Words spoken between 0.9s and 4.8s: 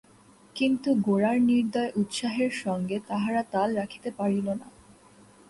গোরার নির্দয় উৎসাহের সঙ্গে তাহারা তাল রাখিতে পারিল না।